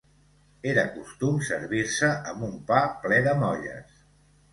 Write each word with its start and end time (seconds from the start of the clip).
Era 0.69 0.85
costum 0.93 1.35
servir-se 1.49 2.09
amb 2.31 2.47
un 2.47 2.55
pa 2.71 2.79
ple 3.05 3.21
de 3.29 3.37
molles. 3.43 4.01